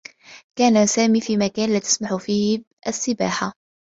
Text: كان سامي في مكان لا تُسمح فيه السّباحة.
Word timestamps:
كان 0.57 0.85
سامي 0.87 1.21
في 1.21 1.37
مكان 1.37 1.69
لا 1.73 1.79
تُسمح 1.79 2.15
فيه 2.15 2.63
السّباحة. 2.87 3.53